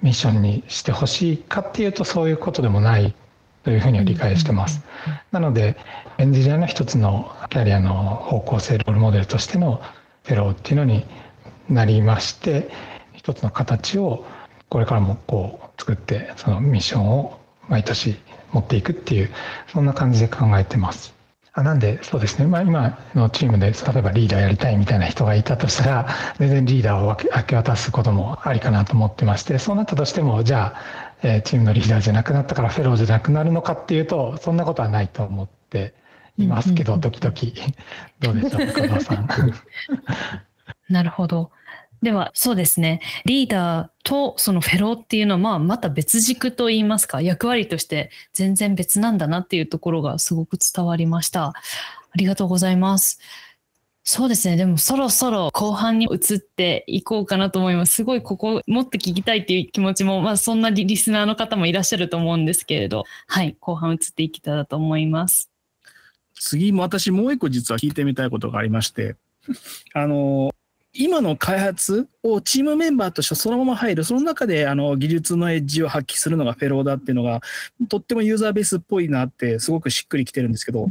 [0.00, 3.14] ミッションにしてほしいかっていうとそういうことでもない
[3.62, 4.82] というふうには理解してます。
[5.30, 5.76] なので
[6.16, 9.82] エンジニアの一つのキャリアの方向性ロールモデルとしての
[10.22, 11.04] フェローっていうのに
[11.68, 12.70] なりまして
[13.12, 14.24] 一つの形を
[14.70, 18.16] これからもこう作ってそのミッションを毎年
[18.52, 19.30] 持っていくっていう
[19.70, 21.12] そんな感じで考えてます。
[21.56, 35.94] あなんでそうですね、まあ、今のチームで例えばリーダーやりたいみたいな人がいたとしたら全然リーダーを明け渡すこともありかなと思ってましてそうなったとしてもじゃあ、えー、チームのリーダーじゃなくなったからフェローじゃなくなるのかっていうとそんなことはないと思って
[36.38, 37.34] いますけど、時々
[38.18, 39.28] どうでしょう加藤さん。
[40.90, 41.52] なるほど。
[42.04, 43.00] では、そうですね。
[43.24, 51.46] リーダーとそのフェローっていうのは、まあ、また別軸といいますか、役割として全然別なんだなっていうところがすごく伝わりました。
[51.46, 51.54] あ
[52.14, 53.18] りがとうございます。
[54.02, 54.58] そうですね。
[54.58, 57.94] でもそろそろ後半に移っていこうかなと思います。
[57.94, 65.50] すごいここもっと聞きたいっていう気持ちも、まあそんなリスナーの方もいらっしゃると思うんですけれど、はい、後半移っていけたらと思います。
[66.34, 69.16] 次も私もう一個実は聞いてみたいことがありまして、
[69.94, 70.53] あの、
[70.96, 77.40] 今の開発をチームメンバーとしてそのまま入る、その中であの技術のエッジを発揮するのがフェローだっていうのが、
[77.88, 80.88] とってもユーザーベースっぽいなって、すごくしっくりきてるんですけど、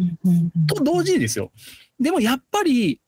[0.67, 1.51] と同時にですよ。
[1.99, 2.99] でもやっぱり、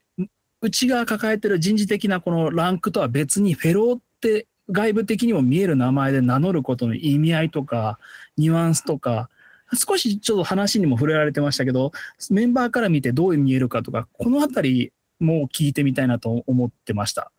[0.62, 7.99] うちが抱えてる人事的なこのランクとは別に、フェローって外部的にも見える名前で名乗ることの意味合いとか、
[8.38, 9.29] ニュアンスとか、
[9.73, 11.91] 少しちょっと話にも触れられてましたけど、
[12.29, 17.32] メンバーから見てどう見えるかとか、このあたり、も聞いてみたいなと思ってました。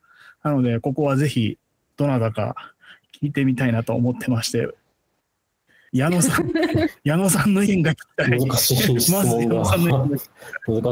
[0.43, 1.59] なので、ここはぜひ、
[1.97, 2.55] どなたか
[3.21, 4.69] 聞いてみたいなと思ってまして、
[5.93, 6.51] 矢野さん、
[7.05, 8.31] 矢野さんの意見が聞きたい。
[8.31, 10.19] 難しい質問が、難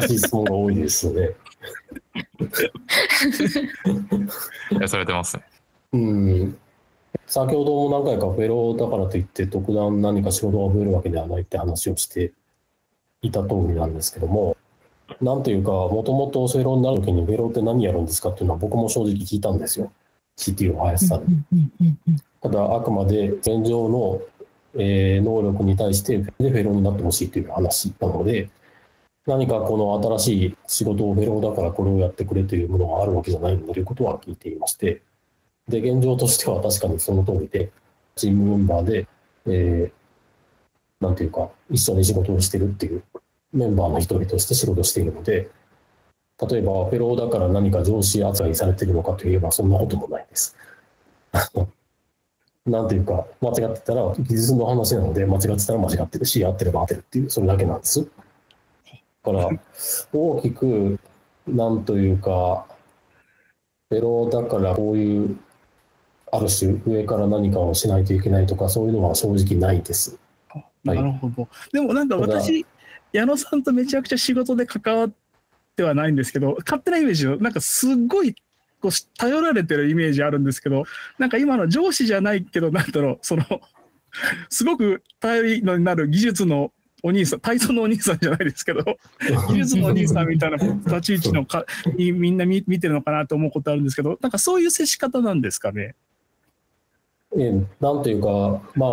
[0.09, 1.31] しい質問が多いですね。
[4.73, 5.43] いや、されてますね。
[5.93, 6.57] うん。
[7.27, 12.33] 先ほども何回かフェローだからといって特段何か仕事が増えるわけではないって話をして
[13.23, 14.57] いた通りなんですけども、
[15.21, 19.93] なんというか、もともとフェローになるときに、フェローって何やるんですかっていうのは僕も正直聞いたんですよ。
[20.39, 21.97] CTO を林さんに。
[22.41, 24.21] ただ、あくまで現状の、
[24.77, 28.51] えー、能力に対してでフェローになってほしいという話なので、
[29.27, 35.03] 何かこの新しい仕事をフェローだからこれをやってくれというものがあるわけじゃないんだということは聞いていまして、
[35.69, 37.71] で、現状としては確かにその通りで、
[38.17, 39.09] チームメンバーで、
[39.47, 43.03] えー、なんていうか、一緒に仕事をしてるっていう
[43.55, 45.49] メンバーの一人として仕事しているので、
[46.51, 50.57] 例えば、フェローだから何か上司扱いされているのかといえば、そんなこともないです。
[52.67, 58.01] なんていうか、間違ってたら、技術の話なので、間違ってたら間違ってるし、合ってれば合ってるっていう、それだけなんです。
[58.01, 58.09] だ
[59.23, 59.49] から、
[60.13, 60.99] 大きく、
[61.47, 62.67] なんというか、
[63.91, 65.37] フェローだからこういう、
[66.33, 70.19] ある種、上から何かをしないといけないとか、そういうのは正直ないです。
[70.83, 71.43] なるほど。
[71.43, 72.67] はい、でもなんか私、
[73.15, 75.13] 矢野さんとめちゃくちゃ仕事で関わっ
[75.77, 78.35] てはないんですけど、勝手なイメージを、なんかすごい
[78.81, 80.83] こう頼られてるイメージあるんですけど、
[81.17, 83.45] なんか今の上司じゃないけど、なんだろう、その、
[84.51, 86.73] すごく頼りになる技術の
[87.05, 88.83] お兄さん、体操のお兄さんじゃないですけど、
[89.49, 91.65] 技術のお兄さんみたいな立ち位置のか
[91.97, 95.95] にみんな見見てるのかなと思うことあるんですけど、なんかそういう接し方なんですかね？
[97.37, 98.91] ええなんというか、まあ、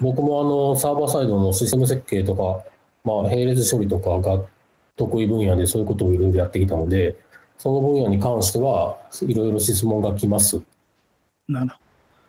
[0.00, 2.64] 僕もあのサーバーサイドのシステム設計とか、
[3.04, 4.42] まあ、並列処理とかが
[4.96, 7.16] 得意分野でそういうことをいろいろやってきたので、
[7.58, 10.60] その分野に関してはいろいろ質問が来ます。
[11.48, 11.70] なる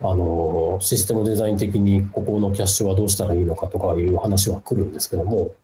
[0.00, 5.54] あのシステムデザイン的にここのキャッシュはどうしたらいいのかとかいう話は来るんですけども、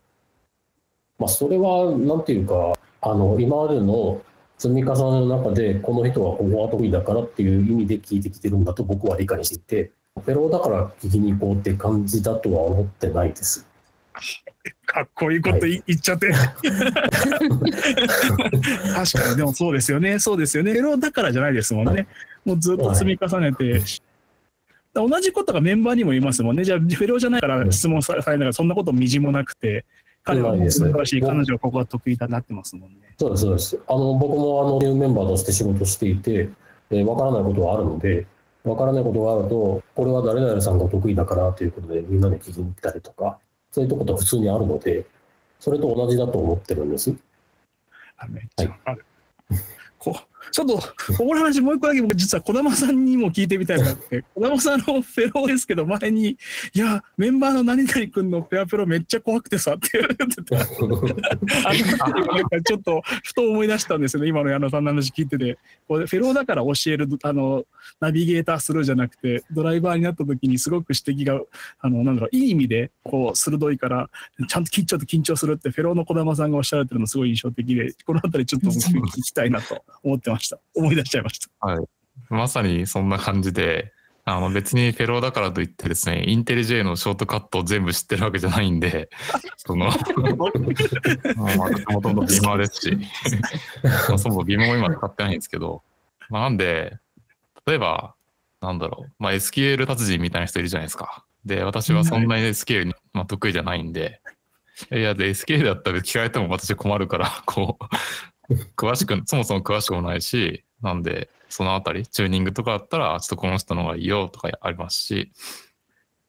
[1.19, 2.73] まあ、それはなんていうか
[3.03, 4.23] あの今までの
[4.57, 13.67] 積み重ねの中でこの人はここが得意だからっていう意味で聞いてきてるんだと僕は理解していてフェローだから聞きに行こうって感じだとは思ってないです。
[14.93, 16.31] かっこいいこと言,、言っちゃって。
[16.37, 16.43] 確
[19.19, 20.19] かに、でもそうですよね。
[20.19, 20.73] そうですよね。
[20.73, 22.07] フェローだからじゃないですもんね。
[22.45, 23.81] もうずっと積み重ねて。
[24.95, 26.65] 同じことがメンバーにも言いますもんね。
[26.65, 29.87] じゃあ、フェローじゃないから質問されながら、そんなことみじもなくて、
[30.25, 32.99] 彼は素晴らしい、彼女はここが得意だなってますもんね。
[33.19, 33.81] そうです、そうです。
[33.89, 36.51] あの僕もあのニューメンバーとして仕事していて、
[36.91, 38.27] えー、分からないことはあるので、
[38.63, 43.39] 分からないことがあると、これは誰々さんが得意だからということで、みんなで聞きに行ったりとか、
[43.73, 45.05] そういうことは普通にあるので、
[45.59, 47.13] それと同じだと思ってるんです。
[48.19, 49.05] あめっちゃわかる。
[49.99, 50.17] こ
[50.51, 50.85] ちょっと、こ
[51.19, 56.37] この話もう一個だけ僕実は児玉さんにも聞いてみたいなって、 児玉さんのフェローですけど、前に、
[56.75, 61.03] いや、メンバーの何々君のペアプロめっちゃ怖くてさって言われてて、あの
[62.35, 65.59] なんかちょっとふと思い出したんですよね、今の矢野さんの話聞いてて。
[65.89, 67.65] これフェローだから教える、あの、
[68.01, 71.41] ナビゲーターするじゃなくて、ドライバーになった時にすごく指摘が、
[71.81, 74.11] あの、なんだろう、いい意味で、こう、鋭いから、
[74.49, 80.59] ちゃんと緊張と緊張するって、フェローの児玉さんがおっしゃられてるのすごい印象的で、このあたりちょっと僕聞きたいなと思ってました。
[80.75, 81.67] 思い出しちゃいました。
[81.67, 81.85] はい。
[82.29, 83.93] まさにそんな感じで、
[84.25, 89.11] あの別にフェローだからといってですね、インテリジェのショートカットを全部知ってるわけじゃないんで、
[89.57, 89.97] その、まあ、
[91.57, 92.99] 私もともとビーマーですし、
[93.83, 95.83] まあそもそもビーマーも今使ってないんですけど、
[96.31, 96.99] まあ、なんで、
[97.67, 98.15] 例えば、
[98.61, 101.25] なんだろう、まあ、SQL 達人みたいな人いるじゃないですか。
[101.45, 104.21] で、私はそんなに SQL に、まあ、得意じゃないんで、
[104.93, 107.85] いや、で、SQL だったら聞かれても私困るから、こう、
[108.77, 115.33] 詳しく、そもそも詳しくもないし、なんで、そのあたり、チューニングとかだったら、ちょっとこの人の方がいいよとかありますし、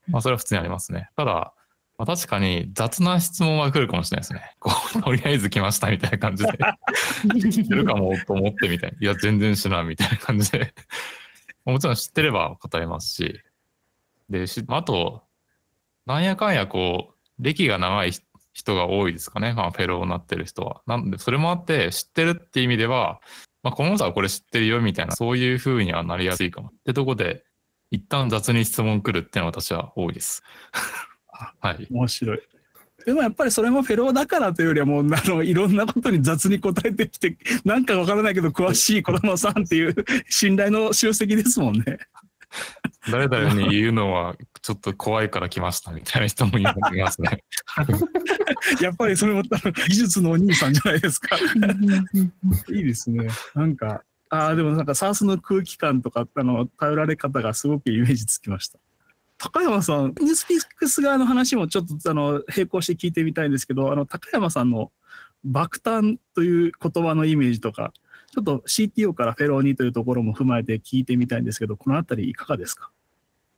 [0.07, 1.09] まあ、それは普通にありますね。
[1.15, 1.53] ただ、
[1.97, 4.55] まあ、確かに雑な質問は来るかもしれないですね。
[4.59, 6.57] こう、とりあえず来ましたみたいな感じで、
[7.51, 8.97] 知ってるかもと思ってみたいな。
[8.99, 10.73] いや、全然知らんみたいな感じで、
[11.65, 13.39] もちろん知ってれば答えますし、
[14.29, 15.23] で、しあと、
[16.05, 18.23] なんやかんやこう、歴が長い人
[18.75, 19.53] が多いですかね。
[19.53, 20.81] まあ、フェローになってる人は。
[20.85, 23.19] なんで、それもあって、知ってるって意味では、
[23.63, 26.67] まあ、この人はこれ知ってるよみたいな、そういう風にはなりやすいかも。
[26.67, 27.43] ってとこで、
[27.91, 30.43] 一旦雑に質問来るっていうのは私は多いです。
[31.61, 31.87] はい。
[31.91, 32.41] 面白い。
[33.05, 39.95] でもやっぱりそれもフェローだからというよりはもうあのいろんなことに雑に答えてきてなんかわからないけど詳しい児玉さんっていう
[40.29, 41.99] 信頼の集積ですもんね。
[43.11, 46.73] 誰々に言うのはちょっと怖いから来ましたみたいな人もいま
[47.11, 47.43] すね。
[48.81, 51.37] やっぱりそれも技術のお兄さんじゃないですか。
[52.71, 53.27] いいですね。
[53.55, 58.79] なんかああでもなんかサースの空気感とかあの頼られ方がすごくイメージつきました。
[59.37, 64.91] 高山さん、ニュースピックス側の話もちょっとあの並行して聞いてみたいんですけど、あの高山さんの
[65.43, 67.91] 爆誕という言葉のイメージとか、
[68.33, 72.89] ちょっと CTO からフェローにというところも踏まえて聞いてみたいんですけど、このあたりいかがですか？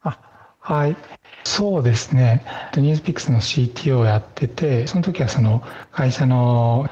[0.02, 0.20] あ
[0.60, 0.98] はい、
[1.46, 2.44] そうですね、
[2.76, 6.90] ニュースピックスの CTO をやってて、その時はその会社の、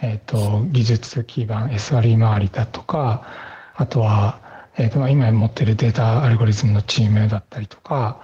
[0.00, 3.26] えーと、技術基盤、SRE 周りだとか、
[3.74, 4.38] あとは、
[4.76, 8.20] えーと、今持ってるデータアルゴリズムのチームだったりとか、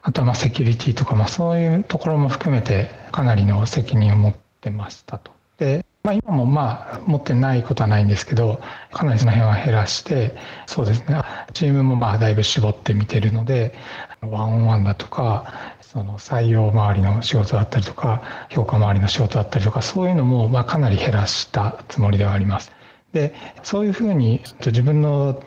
[0.00, 5.32] あとはまあセキュリティとか、まあ、そういうところも含めてかなりの責任を持ってましたと。
[5.58, 8.60] でまあ、今もまあ持ってないことはないんですけど、
[8.92, 11.20] かなりその辺は減らして、そうですね、
[11.52, 13.74] チームもまあだいぶ絞ってみてるので、
[14.20, 22.70] ワンオンワンだとか、その採用周りの仕事だったりとか、評価周りの仕事だったりとか、そういうのもまあかなり減らしたつもりではあります。
[23.12, 25.42] で、そういうふうに自分の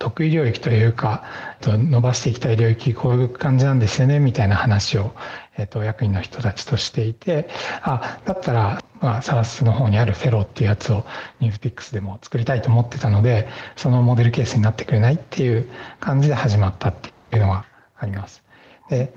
[0.00, 1.22] 得意領域というか、
[1.62, 5.12] 伸ばしていきたい領域、こういう感じなんですよね、みたいな話を、
[5.56, 7.48] えっと、役員の人たちとしていて、
[7.82, 11.04] あ、だったら、まあ、サースの方にあるフェローっていうやつを
[11.40, 15.68] ニュースピックスでも作りたいと思ってたので、そのモデルケースになってくれないっていう
[15.98, 17.64] 感じで始まったっていうのが
[17.98, 18.42] あります。
[18.88, 19.12] で、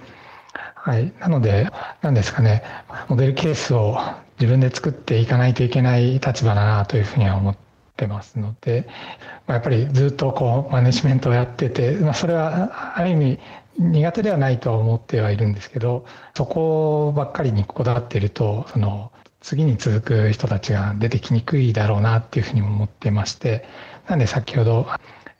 [0.75, 1.13] はい。
[1.19, 1.69] なので、
[2.01, 2.63] 何ですかね、
[3.07, 3.97] モデルケースを
[4.39, 8.87] 自分で作っていかないといけない立場だなというふうには思ってってますので、
[9.47, 13.39] まあ、やっぱりずっとこうマネジメントをやってて、まあ、それはある意味
[13.77, 16.05] 苦手ではないとは思ってはいるんですけど
[16.35, 19.11] そこばっかりにこだわっているとその
[19.41, 23.65] 次に続く人たちが出てきにくいだろうなっていうふうにも思ってまして
[24.07, 24.87] なんで先ほど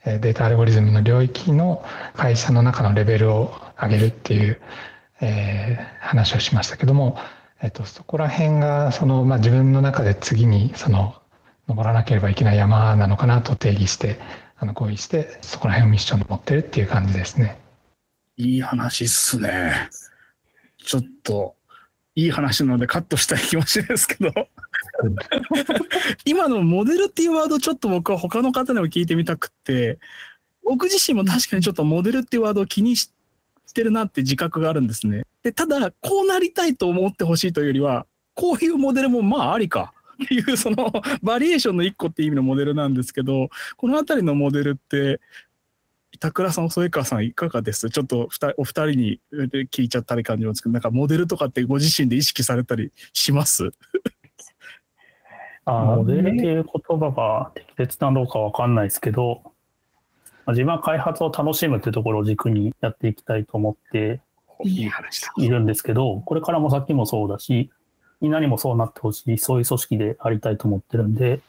[0.05, 4.61] データアルゴリズムの領域の会社の中のレベルを上げるっていう、
[5.21, 7.17] えー、話をしましたけども、
[7.61, 11.15] えっと、そこら辺がその、まあ、自分の中で次にその
[11.69, 14.19] 登らなければいけない山なのかなと定義して
[14.57, 17.62] あの合意してそこら辺をミッションに持ってるっていう感じですね。
[18.37, 19.89] いい話っすね。
[20.77, 21.55] ちょっと
[22.15, 24.31] いい話なのでカットしたい気持ちですけど
[26.25, 29.97] 今のモデルっていうワードちょっと僕は他の方にも聞いてみたくて
[30.63, 33.11] 僕自身も確かにちょっとモデルっていうワードを気にし
[33.73, 35.23] てるなって自覚があるんですね。
[35.41, 38.05] でただこうなりたいと思ってほしいというよりは
[38.35, 45.19] こういうモデルもまあありかっていうそのバリエーションの一個っていう意味のモデルなんですけどこの辺りのモデルって
[46.23, 49.19] 板倉さん、添川さん、いかがですちょっとお二人に
[49.69, 53.71] 聞いちゃったり感じますけど、なんかモデルとかってご自身で意識されたりします
[55.65, 59.51] あモデルっていう言葉が適切なのかわかんないですけど、ま
[60.47, 64.21] あ、自分は開発を楽しむっていうところを軸にやっていきたいと思って
[64.63, 67.69] いるんですけど、これからもさっきもそうだし、
[68.21, 71.41] みんなにもそうなってほしい、そういう組織でありたいと思ってるんで、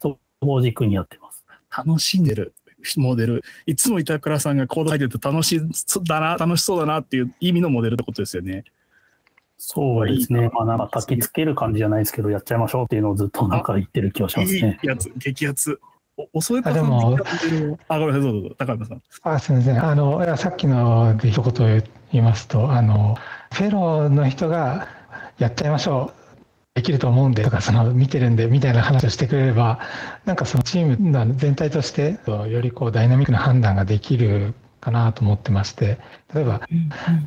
[0.00, 1.44] そこを軸にやってます。
[1.76, 2.54] 楽しんでる
[2.98, 3.44] モデル。
[3.66, 5.60] いつも板倉さんがコード書いてて楽し
[6.04, 8.64] だな、楽しそうだなっていう意味のモデルってことですよね。
[9.58, 10.50] そうですね。
[10.52, 14.78] まあなんか焚きつける感じじゃないですけど、やっちゃいましょうっていうのをずっとなんか言ってる気がしますね。
[14.82, 15.80] いいやつ、激アツ。
[16.18, 17.18] お、遅いかでも、
[17.88, 19.02] あ、ごめんなさい、どうぞ、高山さん。
[19.22, 19.84] あ、すみません。
[19.84, 21.52] あの、さっきので一言
[22.12, 23.16] 言いますと、あの、
[23.52, 24.88] フェローの人が
[25.38, 26.15] やっちゃいましょう。
[26.76, 29.80] できると思うんでとかその見てるんでみたいな話をしてくれれば
[30.26, 35.98] なんかそのチームの全体としてよりこうダイナミックな判断ができるかなと思ってまして
[36.34, 36.60] 例えば、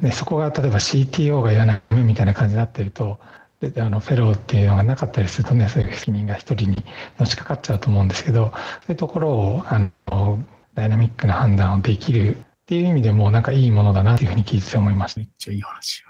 [0.03, 3.19] ね、そこが例えば CTO がいらないみたいな感じになってると
[3.59, 6.85] であのフェローっていうのがなかったりするとねそういう責任が一人に
[7.17, 9.79] のしかかっちゃうと思うんですけどそういうところをあ
[10.11, 10.43] の
[10.75, 15.21] ダイナミックな判断をできるっていう意味でもなんかいいものだなというふうに聞いて思いました。
[15.21, 16.09] めっちゃいい話や。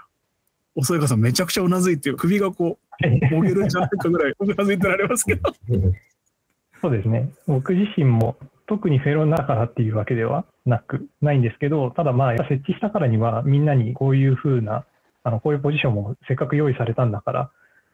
[0.76, 2.89] おそやかさんめちゃくちゃうなずいて首がこう
[3.30, 5.52] もげるんじゃないかぐらい、うなずいてられますけど。
[6.80, 7.30] そうですね。
[7.46, 8.36] 僕自身も、
[8.66, 14.84] 特にフェローだからっていうわけではなく、ないんですけど、ただまあ、設置したからには、みんなにこういうふうな、
[15.22, 17.50] あの、こういうポジションもせっかく用意されたんだから、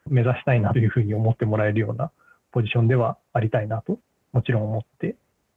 [0.08, 2.12] 目指したいなというふうに思ってもらえるような
[2.52, 3.98] ポジションではありたいなと、
[4.32, 5.16] もちろん思って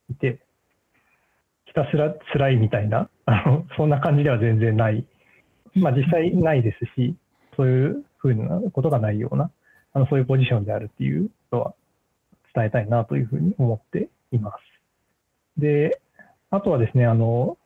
[0.10, 0.40] いて、
[1.66, 5.06] ひたすら辛いみたいな、あの、そんな感じでは全然ない。
[5.76, 7.16] まあ実際ないですし、
[7.56, 9.50] そういうふうなことがないような、
[9.94, 11.74] あのそういうポジションであるっていうことは
[12.54, 14.58] 伝えたいなというふうに思っています。
[15.60, 16.02] で、
[16.52, 17.58] あとはですね、あの、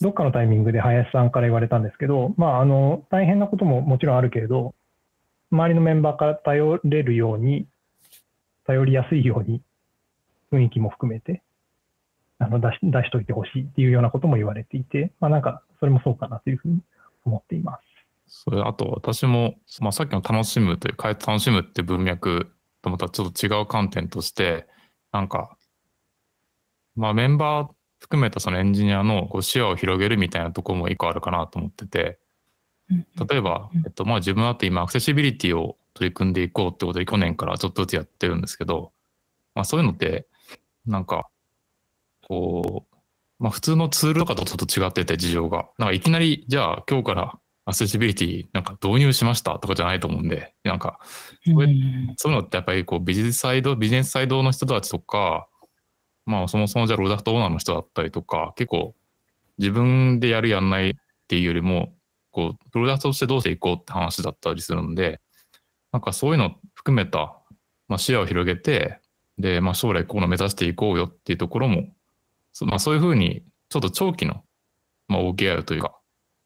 [0.00, 4.74] どっかのタイミングで林さんから言われたんですけど、まあ、あの、大変なことももちろんあるけれど、
[5.50, 7.66] 周りのメンバーから頼れるように、
[8.66, 9.62] 頼りやすいように、
[10.52, 11.42] 雰囲気も含めて、
[12.38, 16.80] あの出し出しといてほしいっていうようなことも言われていて、まあ、なんか、それもそうかなというふうに
[17.24, 17.85] 思っています。
[18.26, 22.52] それあと私も、まあ、さっきの楽しむというか楽しむって文脈
[22.82, 24.66] とまたちょっと違う観点として
[25.12, 25.56] なんか
[26.94, 27.68] まあメンバー
[28.00, 32.18] 含めたそのエンジニアのこう視野を広げるみたいなところも一個あるかなと思ってて
[32.88, 38.92] 例えば、えっと、まあ自分だって今アクセシビリティを取り組んでいこうってことで去年からちょっとずつやってるんですけど、
[39.54, 40.26] まあ、そういうのって
[40.86, 41.28] なんか
[42.28, 42.96] こう
[43.38, 45.68] まあ普通のツールとかとちょっと違ってて事情が。
[45.78, 47.38] なんかいきなりじゃあ今日から
[47.68, 51.00] アセシビリティなんか導入しましたとかじゃないと思うんで、なんか、
[51.44, 51.50] そ
[52.30, 55.48] ういうのってやっぱりこうビジネスサイド、ビジネスサイドの人たちとか、
[56.26, 58.94] まあそもそもじゃあプロダクトオーナーの人だったりとか、結構
[59.58, 60.94] 自分でやるやんないっ
[61.26, 61.92] ていうよりも、
[62.30, 65.20] こう、プロダクトとしてどうしていこうって話だったりするんで、
[65.90, 67.36] なんかそういうの含めた、
[67.88, 69.00] まあ、視野を広げて、
[69.38, 71.88] で、まあ将来こういうの目指していこうよっていうところも、
[72.60, 74.44] まあそういうふうに、ちょっと長期の、
[75.08, 75.98] まあ OKR というか、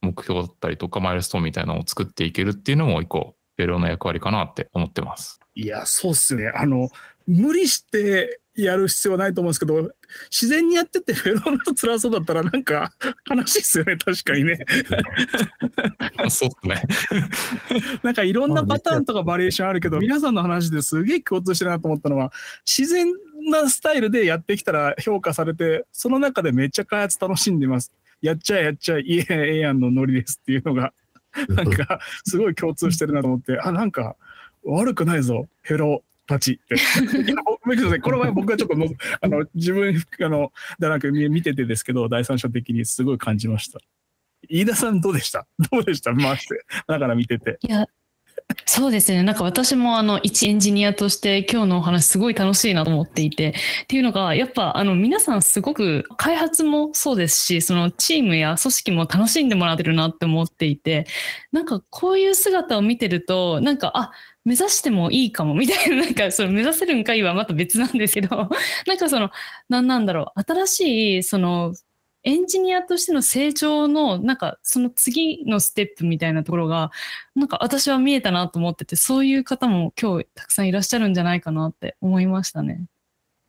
[0.02, 5.40] 目標だったりとかマイルストーンみたいなのを作っていけるっていうのも一個ベロの役割かなって思ってます。
[5.54, 6.88] いやそうっすねあの
[7.26, 9.90] 無理してやる必要はないと思うんですけど
[10.30, 12.92] 自然にやっててフェローの人辛そうだったらなんか
[13.28, 14.58] 悲しいっすよね確かにね。
[16.28, 16.82] そうっすね。
[18.02, 22.32] なんかいろんなパターンとかバリエーションあるけど皆さんの話ですげえ共通してるなと思ったのは
[22.66, 23.12] 自然
[23.50, 27.92] なスタイルでやってきたら評価されてその中でめっちゃ開発楽しんでます
[28.22, 30.92] やっちゃえやっちゃえ、いえ、ええやんのノリですっていうのが、
[31.48, 34.16] なんか、すごい共通してるなと思って、あ、なんか、
[34.64, 36.76] 悪くないぞ、ヘロたちって。
[38.00, 38.86] これは僕はちょっとの
[39.20, 43.80] あの自分あのだなんか見ててですけど第三者的にすごい感じました。
[44.48, 45.46] 飯田さんどうでした？
[45.70, 46.14] どうでした？
[46.14, 47.58] 回してだから見てて。
[47.62, 47.86] いや
[48.66, 49.22] そうですね。
[49.22, 53.54] なんか私もあの一エンジニアとして今日のお話すごい楽しいなと思っていて。
[53.84, 61.06] っていうのがやっぱあの皆さんすごく開発もそうですしそのチームや組織も楽しんでもらってるなって思っていて。
[61.52, 64.12] なんかこういう姿を見てるとなんかあ
[64.44, 65.54] 目指してもいいかも。
[65.54, 68.48] みたいななんかその目指せるんかいはまた別なんですけど。
[68.86, 69.30] なんかその
[69.68, 70.40] 何なんだろう。
[70.42, 71.74] 新しいその
[72.22, 76.90] エンジニアとしての成長の、なんかその次のステップみたいなところが、
[77.34, 82.84] なんか私は見えたなと思ってて、そういう方も今日たくさんいらっしゃるんじゃないかなって思いましたね。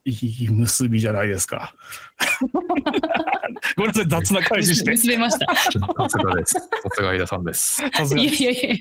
[0.06, 1.76] いい結びじゃないですか。
[3.76, 4.92] ごめんなさい、雑な開始して。
[4.92, 5.54] 結べました。
[5.54, 5.70] さ
[6.10, 6.54] すがです。
[6.54, 7.84] さすが飯田さんです。
[8.16, 8.76] いやいやいや。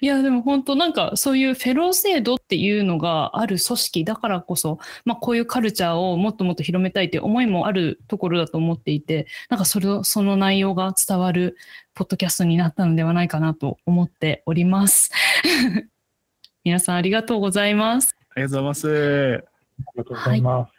[0.00, 11.56] いやでも本当なんかそういうフェロー制度っていうのがある組織だからこそ、まあ、こういうカルチャーをもっともっと広めたいという思いもあるところだと思っていてなんかそれをその内容が伝わる
[11.94, 15.10] ポッドキャストになったのではないかなと思っております。
[16.64, 18.16] 皆さんありがとうございます。
[18.30, 19.56] ありがとうございます。
[19.76, 20.72] ありがとうございます。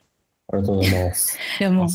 [0.47, 1.39] ありがとうございます。
[1.59, 1.87] いやもう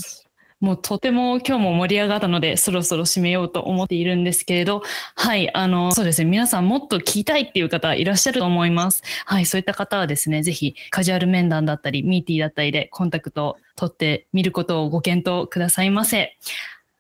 [0.60, 4.82] もうとても今日も盛り上がったので、そろそろ締めようと思っているんですけれど、
[5.14, 9.02] はい、あの、そうですね、皆さんもっと聞きたいっていう方いらっしゃると思います。
[9.24, 16.36] はい、そういった方はですね、ぜひカジュアル面談だったり、ミーティーだったりでコンタクトを取ってみることをご検討くださいませ。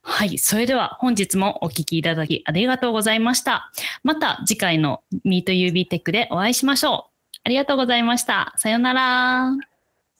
[0.02, 0.38] はい。
[0.38, 3.72] それでは本日もお聞きいただきありがとうございました。
[4.02, 7.38] また次回の MeetUB テックでお会いしましょう。
[7.44, 8.54] ありがとうございました。
[8.56, 9.77] さようなら。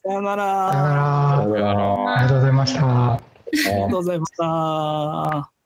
[0.09, 0.37] さよな。
[0.37, 0.73] ら。
[0.73, 3.13] さよならありがとうございました。
[3.13, 3.21] あ
[3.53, 5.58] りがとうございました。